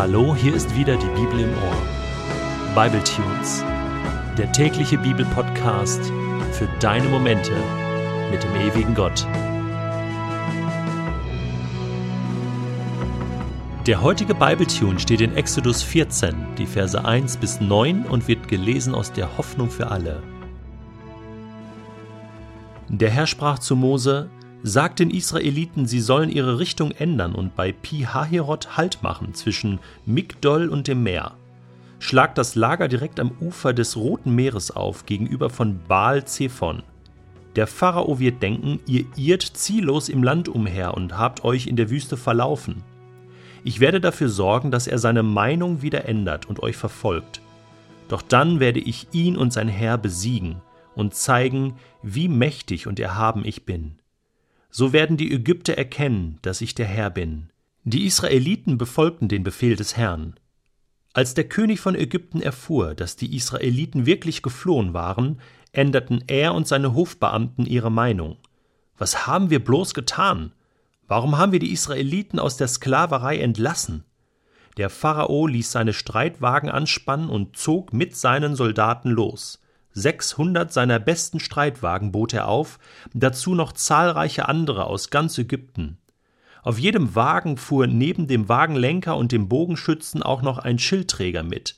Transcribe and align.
Hallo, 0.00 0.34
hier 0.34 0.54
ist 0.54 0.74
wieder 0.74 0.96
die 0.96 1.08
Bibel 1.08 1.40
im 1.40 1.50
Ohr. 1.50 2.74
Bible 2.74 3.04
Tunes, 3.04 3.62
der 4.38 4.50
tägliche 4.50 4.96
Bibelpodcast 4.96 6.00
für 6.52 6.66
deine 6.80 7.06
Momente 7.06 7.52
mit 8.30 8.42
dem 8.42 8.54
ewigen 8.56 8.94
Gott. 8.94 9.26
Der 13.86 14.00
heutige 14.00 14.34
Bible 14.34 14.66
Tune 14.66 14.98
steht 14.98 15.20
in 15.20 15.36
Exodus 15.36 15.82
14, 15.82 16.34
die 16.56 16.64
Verse 16.64 17.04
1 17.04 17.36
bis 17.36 17.60
9 17.60 18.06
und 18.06 18.26
wird 18.26 18.48
gelesen 18.48 18.94
aus 18.94 19.12
der 19.12 19.36
Hoffnung 19.36 19.68
für 19.68 19.90
alle. 19.90 20.22
Der 22.88 23.10
Herr 23.10 23.26
sprach 23.26 23.58
zu 23.58 23.76
Mose: 23.76 24.30
Sagt 24.62 24.98
den 24.98 25.10
Israeliten, 25.10 25.86
sie 25.86 26.00
sollen 26.00 26.30
ihre 26.30 26.58
Richtung 26.58 26.90
ändern 26.90 27.34
und 27.34 27.56
bei 27.56 27.72
Pi-Hahirot 27.72 28.76
Halt 28.76 29.02
machen 29.02 29.32
zwischen 29.32 29.78
Migdol 30.04 30.68
und 30.68 30.86
dem 30.86 31.02
Meer. 31.02 31.32
Schlagt 31.98 32.36
das 32.36 32.54
Lager 32.54 32.88
direkt 32.88 33.20
am 33.20 33.32
Ufer 33.40 33.72
des 33.72 33.96
Roten 33.96 34.34
Meeres 34.34 34.70
auf, 34.70 35.06
gegenüber 35.06 35.48
von 35.48 35.80
Baal 35.88 36.24
Zephon. 36.26 36.82
Der 37.56 37.66
Pharao 37.66 38.18
wird 38.18 38.42
denken, 38.42 38.80
ihr 38.86 39.04
irrt 39.16 39.42
ziellos 39.42 40.08
im 40.08 40.22
Land 40.22 40.48
umher 40.48 40.94
und 40.94 41.16
habt 41.16 41.42
euch 41.42 41.66
in 41.66 41.76
der 41.76 41.90
Wüste 41.90 42.16
verlaufen. 42.16 42.82
Ich 43.64 43.80
werde 43.80 44.00
dafür 44.00 44.28
sorgen, 44.28 44.70
dass 44.70 44.86
er 44.86 44.98
seine 44.98 45.22
Meinung 45.22 45.82
wieder 45.82 46.06
ändert 46.06 46.46
und 46.46 46.62
euch 46.62 46.76
verfolgt. 46.76 47.40
Doch 48.08 48.22
dann 48.22 48.60
werde 48.60 48.80
ich 48.80 49.08
ihn 49.12 49.36
und 49.36 49.52
sein 49.52 49.68
Herr 49.68 49.98
besiegen 49.98 50.56
und 50.94 51.14
zeigen, 51.14 51.74
wie 52.02 52.28
mächtig 52.28 52.86
und 52.86 53.00
erhaben 53.00 53.44
ich 53.44 53.64
bin. 53.64 53.99
So 54.70 54.92
werden 54.92 55.16
die 55.16 55.32
Ägypter 55.32 55.74
erkennen, 55.74 56.38
dass 56.42 56.60
ich 56.60 56.74
der 56.74 56.86
Herr 56.86 57.10
bin. 57.10 57.50
Die 57.84 58.06
Israeliten 58.06 58.78
befolgten 58.78 59.28
den 59.28 59.42
Befehl 59.42 59.76
des 59.76 59.96
Herrn. 59.96 60.34
Als 61.12 61.34
der 61.34 61.48
König 61.48 61.80
von 61.80 61.96
Ägypten 61.96 62.40
erfuhr, 62.40 62.94
dass 62.94 63.16
die 63.16 63.34
Israeliten 63.34 64.06
wirklich 64.06 64.42
geflohen 64.42 64.94
waren, 64.94 65.40
änderten 65.72 66.22
er 66.28 66.54
und 66.54 66.68
seine 66.68 66.94
Hofbeamten 66.94 67.66
ihre 67.66 67.90
Meinung. 67.90 68.36
Was 68.96 69.26
haben 69.26 69.50
wir 69.50 69.64
bloß 69.64 69.94
getan? 69.94 70.52
Warum 71.08 71.38
haben 71.38 71.52
wir 71.52 71.58
die 71.58 71.72
Israeliten 71.72 72.38
aus 72.38 72.56
der 72.56 72.68
Sklaverei 72.68 73.38
entlassen? 73.40 74.04
Der 74.76 74.88
Pharao 74.88 75.48
ließ 75.48 75.72
seine 75.72 75.92
Streitwagen 75.92 76.70
anspannen 76.70 77.28
und 77.28 77.56
zog 77.56 77.92
mit 77.92 78.14
seinen 78.14 78.54
Soldaten 78.54 79.10
los. 79.10 79.60
600 79.92 80.72
seiner 80.72 80.98
besten 80.98 81.40
Streitwagen 81.40 82.12
bot 82.12 82.32
er 82.32 82.48
auf, 82.48 82.78
dazu 83.12 83.54
noch 83.54 83.72
zahlreiche 83.72 84.48
andere 84.48 84.86
aus 84.86 85.10
ganz 85.10 85.36
Ägypten. 85.38 85.98
Auf 86.62 86.78
jedem 86.78 87.14
Wagen 87.14 87.56
fuhr 87.56 87.86
neben 87.86 88.26
dem 88.26 88.48
Wagenlenker 88.48 89.16
und 89.16 89.32
dem 89.32 89.48
Bogenschützen 89.48 90.22
auch 90.22 90.42
noch 90.42 90.58
ein 90.58 90.78
Schildträger 90.78 91.42
mit. 91.42 91.76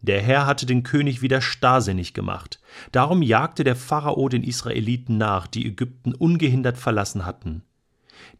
Der 0.00 0.20
Herr 0.20 0.46
hatte 0.46 0.66
den 0.66 0.82
König 0.82 1.22
wieder 1.22 1.40
starrsinnig 1.40 2.12
gemacht. 2.12 2.60
Darum 2.90 3.22
jagte 3.22 3.62
der 3.62 3.76
Pharao 3.76 4.28
den 4.28 4.42
Israeliten 4.42 5.16
nach, 5.16 5.46
die 5.46 5.66
Ägypten 5.66 6.12
ungehindert 6.14 6.76
verlassen 6.76 7.24
hatten. 7.24 7.62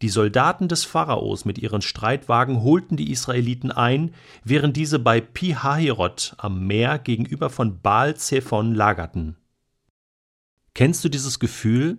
Die 0.01 0.09
Soldaten 0.09 0.67
des 0.67 0.85
Pharaos 0.85 1.45
mit 1.45 1.57
ihren 1.57 1.81
Streitwagen 1.81 2.63
holten 2.63 2.97
die 2.97 3.11
Israeliten 3.11 3.71
ein, 3.71 4.13
während 4.43 4.77
diese 4.77 4.99
bei 4.99 5.21
Pi-Hahirot 5.21 6.35
am 6.37 6.67
Meer 6.67 6.99
gegenüber 6.99 7.49
von 7.49 7.81
Baal 7.81 8.15
Zephon 8.15 8.73
lagerten. 8.73 9.37
Kennst 10.73 11.03
du 11.03 11.09
dieses 11.09 11.39
Gefühl? 11.39 11.97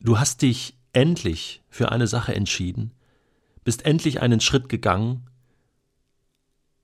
Du 0.00 0.18
hast 0.18 0.42
dich 0.42 0.78
endlich 0.92 1.62
für 1.68 1.90
eine 1.90 2.06
Sache 2.06 2.34
entschieden, 2.34 2.92
bist 3.64 3.86
endlich 3.86 4.20
einen 4.20 4.40
Schritt 4.40 4.68
gegangen, 4.68 5.28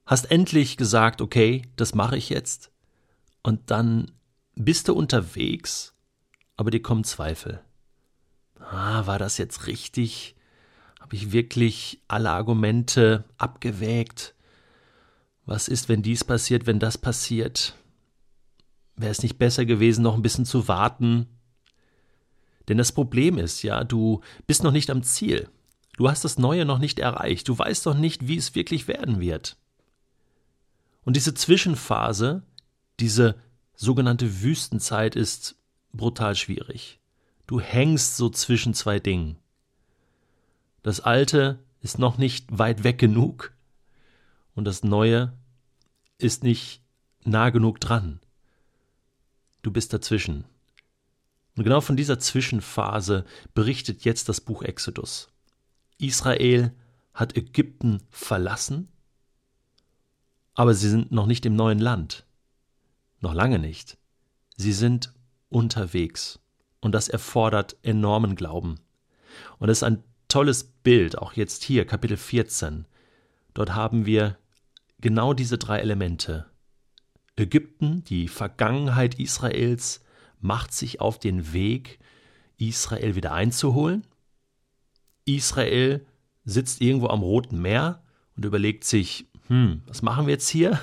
hast 0.05 0.31
endlich 0.31 0.77
gesagt, 0.77 1.21
okay, 1.21 1.61
das 1.75 1.95
mache 1.95 2.17
ich 2.17 2.29
jetzt, 2.29 2.71
und 3.43 3.71
dann 3.71 4.11
bist 4.55 4.87
du 4.87 4.93
unterwegs, 4.93 5.93
aber 6.57 6.71
dir 6.71 6.81
kommen 6.81 7.03
Zweifel 7.03 7.63
ah, 8.71 9.05
war 9.05 9.19
das 9.19 9.37
jetzt 9.37 9.67
richtig? 9.67 10.35
Habe 10.99 11.15
ich 11.15 11.31
wirklich 11.31 12.01
alle 12.07 12.31
Argumente 12.31 13.25
abgewägt? 13.37 14.33
Was 15.45 15.67
ist, 15.67 15.89
wenn 15.89 16.01
dies 16.01 16.23
passiert, 16.23 16.65
wenn 16.65 16.79
das 16.79 16.97
passiert? 16.97 17.75
Wäre 18.95 19.11
es 19.11 19.23
nicht 19.23 19.37
besser 19.37 19.65
gewesen, 19.65 20.03
noch 20.03 20.15
ein 20.15 20.21
bisschen 20.21 20.45
zu 20.45 20.67
warten? 20.67 21.27
Denn 22.69 22.77
das 22.77 22.91
Problem 22.91 23.37
ist, 23.37 23.63
ja, 23.63 23.83
du 23.83 24.21
bist 24.47 24.63
noch 24.63 24.71
nicht 24.71 24.89
am 24.89 25.03
Ziel. 25.03 25.49
Du 25.97 26.09
hast 26.09 26.23
das 26.23 26.37
Neue 26.37 26.65
noch 26.65 26.79
nicht 26.79 26.99
erreicht. 26.99 27.47
Du 27.47 27.57
weißt 27.57 27.85
doch 27.85 27.95
nicht, 27.95 28.27
wie 28.27 28.37
es 28.37 28.55
wirklich 28.55 28.87
werden 28.87 29.19
wird. 29.19 29.57
Und 31.03 31.15
diese 31.15 31.33
Zwischenphase, 31.33 32.43
diese 32.99 33.35
sogenannte 33.75 34.41
Wüstenzeit 34.41 35.15
ist 35.15 35.55
brutal 35.91 36.35
schwierig. 36.35 37.00
Du 37.47 37.59
hängst 37.59 38.17
so 38.17 38.29
zwischen 38.29 38.73
zwei 38.73 38.99
Dingen. 38.99 39.37
Das 40.83 40.99
Alte 40.99 41.59
ist 41.81 41.99
noch 41.99 42.17
nicht 42.17 42.57
weit 42.57 42.83
weg 42.83 42.97
genug 42.97 43.53
und 44.55 44.65
das 44.65 44.83
Neue 44.83 45.33
ist 46.17 46.43
nicht 46.43 46.81
nah 47.23 47.49
genug 47.49 47.79
dran. 47.79 48.19
Du 49.61 49.71
bist 49.71 49.93
dazwischen. 49.93 50.45
Und 51.55 51.63
genau 51.63 51.81
von 51.81 51.97
dieser 51.97 52.19
Zwischenphase 52.19 53.25
berichtet 53.53 54.03
jetzt 54.05 54.29
das 54.29 54.41
Buch 54.41 54.63
Exodus. 54.63 55.29
Israel 55.97 56.73
hat 57.13 57.35
Ägypten 57.35 58.01
verlassen, 58.09 58.87
aber 60.53 60.73
sie 60.73 60.89
sind 60.89 61.11
noch 61.11 61.25
nicht 61.25 61.45
im 61.45 61.55
neuen 61.55 61.79
Land. 61.79 62.25
Noch 63.19 63.33
lange 63.33 63.59
nicht. 63.59 63.97
Sie 64.57 64.73
sind 64.73 65.13
unterwegs 65.49 66.39
und 66.81 66.93
das 66.93 67.07
erfordert 67.07 67.77
enormen 67.83 68.35
Glauben. 68.35 68.79
Und 69.59 69.69
es 69.69 69.79
ist 69.79 69.83
ein 69.83 70.03
tolles 70.27 70.63
Bild, 70.63 71.17
auch 71.17 71.33
jetzt 71.33 71.63
hier, 71.63 71.85
Kapitel 71.85 72.17
14. 72.17 72.85
Dort 73.53 73.75
haben 73.75 74.05
wir 74.05 74.37
genau 74.99 75.33
diese 75.33 75.57
drei 75.57 75.79
Elemente. 75.79 76.47
Ägypten, 77.35 78.03
die 78.05 78.27
Vergangenheit 78.27 79.19
Israels, 79.19 80.03
macht 80.39 80.73
sich 80.73 80.99
auf 80.99 81.19
den 81.19 81.53
Weg, 81.53 81.99
Israel 82.57 83.15
wieder 83.15 83.33
einzuholen. 83.33 84.05
Israel 85.25 86.05
sitzt 86.45 86.81
irgendwo 86.81 87.07
am 87.07 87.21
Roten 87.21 87.61
Meer 87.61 88.03
und 88.35 88.45
überlegt 88.45 88.83
sich, 88.83 89.27
hm, 89.47 89.81
was 89.85 90.01
machen 90.01 90.25
wir 90.25 90.33
jetzt 90.33 90.49
hier? 90.49 90.79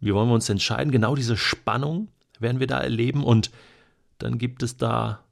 Wie 0.00 0.14
wollen 0.14 0.28
wir 0.28 0.34
uns 0.34 0.48
entscheiden? 0.48 0.92
Genau 0.92 1.16
diese 1.16 1.36
Spannung 1.36 2.08
werden 2.38 2.60
wir 2.60 2.68
da 2.68 2.78
erleben 2.80 3.24
und 3.24 3.50
dann 4.18 4.38
gibt 4.38 4.62
es 4.62 4.76
da 4.76 5.24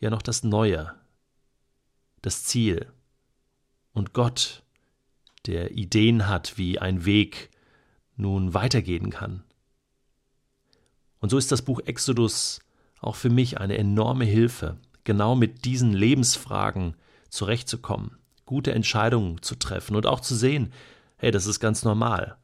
ja 0.00 0.10
noch 0.10 0.22
das 0.22 0.42
Neue, 0.42 0.94
das 2.22 2.44
Ziel 2.44 2.92
und 3.92 4.12
Gott, 4.12 4.62
der 5.46 5.72
Ideen 5.72 6.28
hat, 6.28 6.58
wie 6.58 6.78
ein 6.78 7.04
Weg 7.04 7.50
nun 8.16 8.54
weitergehen 8.54 9.10
kann. 9.10 9.44
Und 11.20 11.30
so 11.30 11.38
ist 11.38 11.52
das 11.52 11.62
Buch 11.62 11.80
Exodus 11.84 12.60
auch 13.00 13.16
für 13.16 13.30
mich 13.30 13.58
eine 13.58 13.78
enorme 13.78 14.24
Hilfe, 14.24 14.78
genau 15.04 15.34
mit 15.34 15.64
diesen 15.64 15.92
Lebensfragen 15.92 16.94
zurechtzukommen, 17.28 18.18
gute 18.44 18.72
Entscheidungen 18.72 19.42
zu 19.42 19.54
treffen 19.54 19.96
und 19.96 20.06
auch 20.06 20.20
zu 20.20 20.34
sehen, 20.34 20.72
hey, 21.16 21.30
das 21.30 21.46
ist 21.46 21.60
ganz 21.60 21.84
normal. 21.84 22.36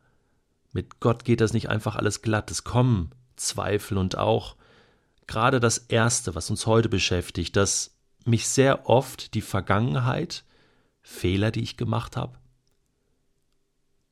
Mit 0.72 1.00
Gott 1.00 1.24
geht 1.24 1.40
das 1.40 1.52
nicht 1.52 1.68
einfach 1.68 1.96
alles 1.96 2.22
glatt, 2.22 2.50
es 2.50 2.64
kommen 2.64 3.10
Zweifel 3.36 3.98
und 3.98 4.16
auch 4.16 4.56
gerade 5.26 5.60
das 5.60 5.78
Erste, 5.78 6.34
was 6.34 6.50
uns 6.50 6.66
heute 6.66 6.88
beschäftigt, 6.88 7.56
dass 7.56 7.96
mich 8.24 8.48
sehr 8.48 8.88
oft 8.88 9.34
die 9.34 9.40
Vergangenheit, 9.40 10.44
Fehler, 11.02 11.50
die 11.50 11.62
ich 11.62 11.76
gemacht 11.76 12.16
habe, 12.16 12.38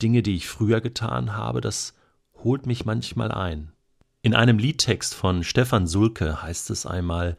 Dinge, 0.02 0.22
die 0.22 0.34
ich 0.34 0.48
früher 0.48 0.80
getan 0.80 1.36
habe, 1.36 1.60
das 1.60 1.94
holt 2.42 2.66
mich 2.66 2.84
manchmal 2.84 3.30
ein. 3.30 3.72
In 4.22 4.34
einem 4.34 4.58
Liedtext 4.58 5.14
von 5.14 5.44
Stefan 5.44 5.86
Sulke 5.86 6.42
heißt 6.42 6.70
es 6.70 6.86
einmal, 6.86 7.36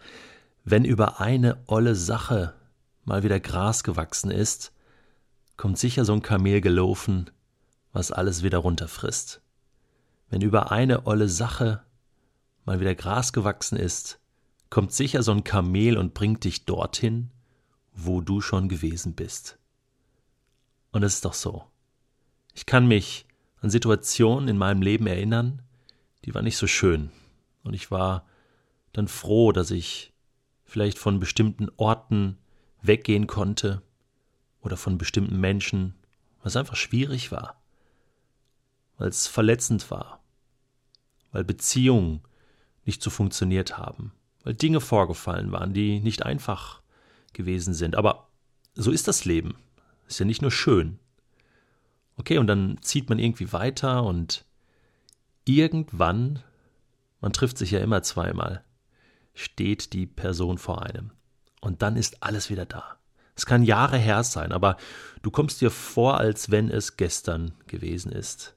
wenn 0.64 0.86
über 0.86 1.20
eine 1.20 1.58
olle 1.68 1.96
Sache 1.96 2.54
mal 3.04 3.24
wieder 3.24 3.40
Gras 3.40 3.84
gewachsen 3.84 4.32
ist, 4.32 4.72
kommt 5.58 5.78
sicher 5.78 6.06
so 6.06 6.14
ein 6.14 6.22
Kamel 6.22 6.62
gelaufen, 6.62 7.30
was 7.94 8.12
alles 8.12 8.44
wieder 8.44 8.60
runterfrisst. 8.60 9.42
Wenn 10.30 10.42
über 10.42 10.72
eine 10.72 11.06
olle 11.08 11.28
Sache 11.28 11.84
mal 12.66 12.80
wieder 12.80 12.96
Gras 12.96 13.34
gewachsen 13.34 13.78
ist, 13.78 14.19
kommt 14.69 14.94
sicher 14.94 15.24
so 15.24 15.31
ein 15.31 15.44
Kamel 15.44 15.98
und 15.98 16.13
bringt 16.13 16.44
dich 16.44 16.66
dorthin, 16.66 17.31
wo 17.94 18.22
du 18.22 18.42
schon 18.42 18.69
gewesen 18.69 19.13
bist. 19.16 19.58
Und 20.92 21.04
es 21.04 21.16
ist 21.16 21.25
doch 21.25 21.34
so. 21.34 21.66
Ich 22.54 22.66
kann 22.66 22.88
mich 22.88 23.25
an 23.62 23.69
Situationen 23.69 24.48
in 24.48 24.58
meinem 24.58 24.81
Leben 24.81 25.08
erinnern, 25.08 25.62
die 26.25 26.34
waren 26.34 26.44
nicht 26.44 26.58
so 26.58 26.68
schön. 26.68 27.12
Und 27.63 27.74
ich 27.74 27.92
war 27.92 28.25
dann 28.94 29.08
froh, 29.08 29.52
dass 29.52 29.72
ich 29.72 30.13
vielleicht 30.63 30.98
von 30.98 31.19
bestimmten 31.19 31.69
Orten 31.78 32.38
weggehen 32.81 33.28
konnte 33.28 33.81
oder 34.62 34.78
von 34.78 34.98
bestimmten 34.98 35.40
Menschen, 35.40 35.96
es 36.44 36.56
einfach 36.56 36.75
schwierig 36.75 37.31
war, 37.31 37.62
weil 38.98 39.10
es 39.10 39.28
verletzend 39.28 39.92
war, 39.92 40.24
weil 41.31 41.44
Beziehungen 41.44 42.22
nicht 42.86 43.01
so 43.01 43.10
funktioniert 43.10 43.78
haben, 43.78 44.12
weil 44.44 44.54
Dinge 44.54 44.81
vorgefallen 44.81 45.51
waren, 45.51 45.74
die 45.74 46.00
nicht 46.00 46.25
einfach 46.25 46.81
gewesen 47.33 47.74
sind. 47.74 47.95
Aber 47.95 48.28
so 48.74 48.92
ist 48.92 49.07
das 49.07 49.25
Leben. 49.25 49.56
Ist 50.07 50.19
ja 50.19 50.25
nicht 50.25 50.42
nur 50.42 50.51
schön. 50.51 51.00
Okay, 52.18 52.38
und 52.38 52.48
dann 52.48 52.78
zieht 52.81 53.10
man 53.10 53.19
irgendwie 53.19 53.54
weiter 53.54 54.04
und 54.04 54.45
irgendwann, 55.45 56.44
man 57.19 57.33
trifft 57.33 57.57
sich 57.57 57.72
ja 57.72 57.80
immer 57.80 58.04
zweimal, 58.04 58.63
steht 59.34 59.94
die 59.94 60.06
Person 60.06 60.57
vor 60.57 60.84
einem. 60.84 61.12
Und 61.62 61.81
dann 61.81 61.95
ist 61.95 62.24
alles 62.24 62.50
wieder 62.50 62.66
da. 62.66 62.98
Es 63.36 63.45
kann 63.45 63.63
Jahre 63.63 63.98
her 63.98 64.24
sein, 64.24 64.51
aber 64.51 64.77
du 65.22 65.31
kommst 65.31 65.62
dir 65.62 65.72
vor, 65.72 66.18
als 66.18 66.51
wenn 66.51 66.69
es 66.69 66.98
gestern 66.98 67.54
gewesen 67.68 68.12
ist. 68.12 68.56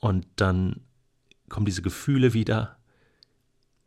Und 0.00 0.26
dann 0.36 0.80
kommen 1.48 1.66
diese 1.66 1.82
Gefühle 1.82 2.34
wieder, 2.34 2.78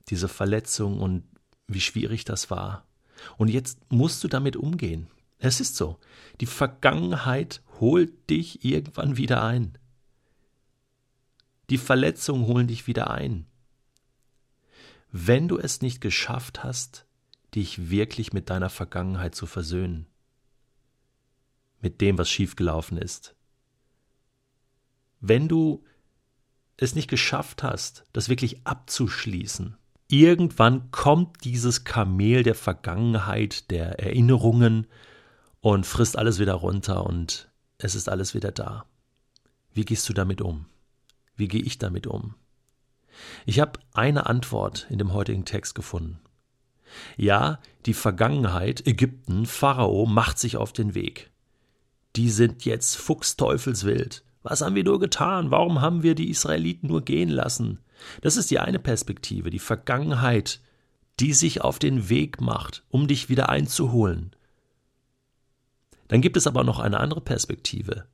diese 0.09 0.27
Verletzung 0.27 0.99
und 0.99 1.23
wie 1.67 1.81
schwierig 1.81 2.25
das 2.25 2.49
war. 2.49 2.85
Und 3.37 3.49
jetzt 3.49 3.79
musst 3.91 4.23
du 4.23 4.27
damit 4.27 4.55
umgehen. 4.55 5.07
Es 5.37 5.59
ist 5.59 5.75
so. 5.75 5.99
Die 6.39 6.45
Vergangenheit 6.45 7.61
holt 7.79 8.29
dich 8.29 8.63
irgendwann 8.63 9.17
wieder 9.17 9.43
ein. 9.43 9.77
Die 11.69 11.77
Verletzungen 11.77 12.45
holen 12.45 12.67
dich 12.67 12.87
wieder 12.87 13.09
ein. 13.09 13.45
Wenn 15.11 15.47
du 15.47 15.57
es 15.57 15.81
nicht 15.81 16.01
geschafft 16.01 16.63
hast, 16.63 17.05
dich 17.55 17.89
wirklich 17.89 18.33
mit 18.33 18.49
deiner 18.49 18.69
Vergangenheit 18.69 19.35
zu 19.35 19.45
versöhnen, 19.45 20.07
mit 21.81 21.99
dem, 22.01 22.17
was 22.17 22.29
schiefgelaufen 22.29 22.97
ist. 22.97 23.35
Wenn 25.19 25.47
du 25.47 25.83
es 26.81 26.95
nicht 26.95 27.09
geschafft 27.09 27.63
hast, 27.63 28.05
das 28.13 28.29
wirklich 28.29 28.65
abzuschließen, 28.65 29.77
irgendwann 30.07 30.91
kommt 30.91 31.43
dieses 31.45 31.83
Kamel 31.83 32.43
der 32.43 32.55
Vergangenheit, 32.55 33.71
der 33.71 33.99
Erinnerungen 33.99 34.87
und 35.61 35.85
frisst 35.85 36.17
alles 36.17 36.39
wieder 36.39 36.53
runter 36.53 37.05
und 37.05 37.49
es 37.77 37.95
ist 37.95 38.09
alles 38.09 38.33
wieder 38.33 38.51
da. 38.51 38.85
Wie 39.73 39.85
gehst 39.85 40.07
du 40.09 40.13
damit 40.13 40.41
um? 40.41 40.65
Wie 41.35 41.47
gehe 41.47 41.61
ich 41.61 41.77
damit 41.77 42.07
um? 42.07 42.35
Ich 43.45 43.59
habe 43.59 43.79
eine 43.93 44.25
Antwort 44.25 44.87
in 44.89 44.97
dem 44.97 45.13
heutigen 45.13 45.45
Text 45.45 45.75
gefunden. 45.75 46.19
Ja, 47.15 47.59
die 47.85 47.93
Vergangenheit, 47.93 48.85
Ägypten, 48.85 49.45
Pharao 49.45 50.05
macht 50.05 50.39
sich 50.39 50.57
auf 50.57 50.73
den 50.73 50.93
Weg. 50.93 51.31
Die 52.15 52.29
sind 52.29 52.65
jetzt 52.65 52.97
fuchsteufelswild. 52.97 54.23
Was 54.43 54.61
haben 54.61 54.75
wir 54.75 54.83
nur 54.83 54.99
getan? 54.99 55.51
Warum 55.51 55.81
haben 55.81 56.03
wir 56.03 56.15
die 56.15 56.29
Israeliten 56.29 56.87
nur 56.87 57.03
gehen 57.03 57.29
lassen? 57.29 57.79
Das 58.21 58.37
ist 58.37 58.49
die 58.49 58.59
eine 58.59 58.79
Perspektive, 58.79 59.49
die 59.49 59.59
Vergangenheit, 59.59 60.59
die 61.19 61.33
sich 61.33 61.61
auf 61.61 61.77
den 61.77 62.09
Weg 62.09 62.41
macht, 62.41 62.83
um 62.89 63.07
dich 63.07 63.29
wieder 63.29 63.49
einzuholen. 63.49 64.31
Dann 66.07 66.21
gibt 66.21 66.37
es 66.37 66.47
aber 66.47 66.63
noch 66.63 66.79
eine 66.79 66.99
andere 66.99 67.21
Perspektive. 67.21 68.05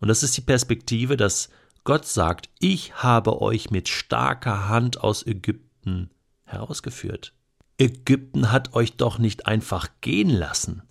Und 0.00 0.08
das 0.08 0.22
ist 0.22 0.36
die 0.36 0.42
Perspektive, 0.42 1.16
dass 1.16 1.48
Gott 1.84 2.04
sagt, 2.04 2.50
ich 2.58 2.96
habe 2.96 3.40
euch 3.40 3.70
mit 3.70 3.88
starker 3.88 4.68
Hand 4.68 5.00
aus 5.00 5.24
Ägypten 5.24 6.10
herausgeführt. 6.44 7.32
Ägypten 7.78 8.50
hat 8.50 8.74
euch 8.74 8.96
doch 8.96 9.18
nicht 9.18 9.46
einfach 9.46 9.88
gehen 10.00 10.30
lassen. 10.30 10.82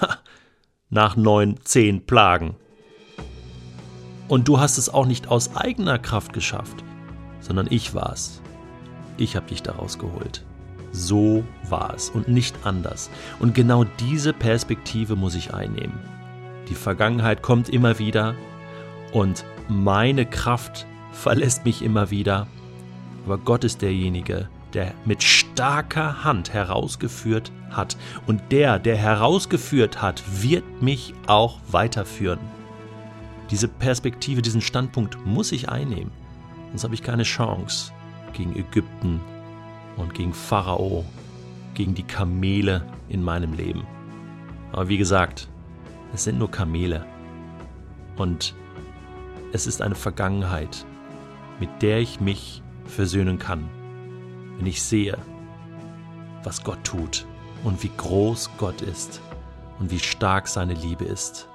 Ha, 0.00 0.18
nach 0.90 1.16
neun, 1.16 1.60
zehn 1.64 2.04
Plagen. 2.04 2.56
Und 4.32 4.48
du 4.48 4.58
hast 4.58 4.78
es 4.78 4.88
auch 4.88 5.04
nicht 5.04 5.28
aus 5.28 5.56
eigener 5.56 5.98
Kraft 5.98 6.32
geschafft, 6.32 6.82
sondern 7.40 7.66
ich 7.68 7.94
war's. 7.94 8.40
Ich 9.18 9.36
habe 9.36 9.46
dich 9.48 9.62
daraus 9.62 9.98
geholt. 9.98 10.42
So 10.90 11.44
war 11.68 11.92
es 11.92 12.08
und 12.08 12.28
nicht 12.28 12.56
anders. 12.64 13.10
Und 13.40 13.54
genau 13.54 13.84
diese 13.84 14.32
Perspektive 14.32 15.16
muss 15.16 15.34
ich 15.34 15.52
einnehmen. 15.52 16.00
Die 16.70 16.74
Vergangenheit 16.74 17.42
kommt 17.42 17.68
immer 17.68 17.98
wieder 17.98 18.34
und 19.12 19.44
meine 19.68 20.24
Kraft 20.24 20.86
verlässt 21.12 21.66
mich 21.66 21.82
immer 21.82 22.10
wieder. 22.10 22.46
Aber 23.26 23.36
Gott 23.36 23.64
ist 23.64 23.82
derjenige, 23.82 24.48
der 24.72 24.94
mit 25.04 25.22
starker 25.22 26.24
Hand 26.24 26.54
herausgeführt 26.54 27.52
hat. 27.68 27.98
Und 28.26 28.40
der, 28.50 28.78
der 28.78 28.96
herausgeführt 28.96 30.00
hat, 30.00 30.22
wird 30.42 30.80
mich 30.80 31.12
auch 31.26 31.58
weiterführen. 31.70 32.38
Diese 33.52 33.68
Perspektive, 33.68 34.42
diesen 34.42 34.60
Standpunkt 34.60 35.24
muss 35.24 35.52
ich 35.52 35.68
einnehmen. 35.68 36.10
Sonst 36.70 36.82
habe 36.82 36.94
ich 36.94 37.04
keine 37.04 37.22
Chance 37.22 37.92
gegen 38.32 38.56
Ägypten 38.56 39.20
und 39.96 40.12
gegen 40.14 40.34
Pharao, 40.34 41.04
gegen 41.74 41.94
die 41.94 42.02
Kamele 42.02 42.84
in 43.08 43.22
meinem 43.22 43.52
Leben. 43.52 43.86
Aber 44.72 44.88
wie 44.88 44.98
gesagt, 44.98 45.48
es 46.12 46.24
sind 46.24 46.38
nur 46.38 46.50
Kamele. 46.50 47.06
Und 48.16 48.56
es 49.52 49.68
ist 49.68 49.80
eine 49.80 49.94
Vergangenheit, 49.94 50.84
mit 51.60 51.70
der 51.80 52.00
ich 52.00 52.20
mich 52.20 52.60
versöhnen 52.86 53.38
kann 53.38 53.68
wenn 54.62 54.66
ich 54.66 54.80
sehe, 54.80 55.18
was 56.44 56.62
Gott 56.62 56.82
tut 56.84 57.26
und 57.64 57.82
wie 57.82 57.90
groß 57.96 58.50
Gott 58.58 58.80
ist 58.80 59.20
und 59.80 59.90
wie 59.90 59.98
stark 59.98 60.46
seine 60.46 60.74
Liebe 60.74 61.04
ist. 61.04 61.48